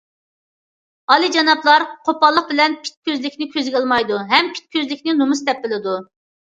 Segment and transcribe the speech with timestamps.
[1.15, 5.99] ئالىيجانابلار قوپاللىق بىلەن پىت كۆزلۈكنى كۆزگە ئىلمايدۇ ھەم پىت كۆزلۈكنى نومۇس، دەپ بىلىدۇ.